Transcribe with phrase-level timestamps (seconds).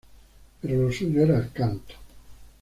[0.59, 1.93] Pero lo suyo era el canto.